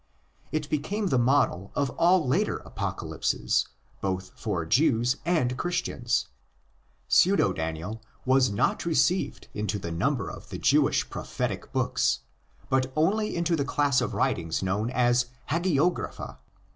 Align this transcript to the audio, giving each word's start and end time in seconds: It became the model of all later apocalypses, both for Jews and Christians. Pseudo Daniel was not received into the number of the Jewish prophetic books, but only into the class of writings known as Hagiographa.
It 0.51 0.67
became 0.67 1.09
the 1.09 1.19
model 1.19 1.71
of 1.75 1.91
all 1.91 2.27
later 2.27 2.57
apocalypses, 2.65 3.67
both 4.01 4.31
for 4.35 4.65
Jews 4.65 5.17
and 5.27 5.55
Christians. 5.57 6.25
Pseudo 7.07 7.53
Daniel 7.53 8.01
was 8.25 8.49
not 8.49 8.83
received 8.83 9.47
into 9.53 9.77
the 9.77 9.91
number 9.91 10.27
of 10.27 10.49
the 10.49 10.57
Jewish 10.57 11.07
prophetic 11.07 11.71
books, 11.71 12.21
but 12.67 12.91
only 12.95 13.35
into 13.35 13.55
the 13.55 13.63
class 13.63 14.01
of 14.01 14.15
writings 14.15 14.63
known 14.63 14.89
as 14.89 15.27
Hagiographa. 15.51 16.39